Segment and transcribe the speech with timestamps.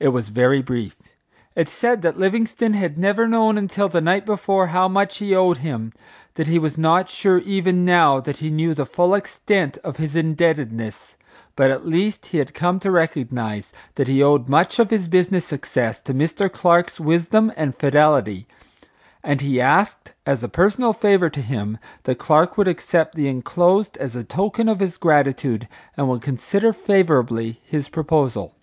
[0.00, 0.96] It was very brief.
[1.54, 5.58] It said that Livingstone had never known until the night before how much he owed
[5.58, 5.92] him;
[6.34, 10.16] that he was not sure even now that he knew the full extent of his
[10.16, 11.16] indebtedness,
[11.54, 15.44] but at least he had come to recognize that he owed much of his business
[15.44, 16.50] success to Mr.
[16.52, 18.48] Clark's wisdom and fidelity;
[19.22, 23.96] and he asked as a personal favor to him that Clark would accept the enclosed
[23.98, 28.56] as a token of his gratitude, and would consider favorably his proposal.